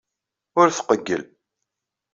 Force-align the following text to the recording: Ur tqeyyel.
Ur 0.59 0.67
tqeyyel. 0.77 1.23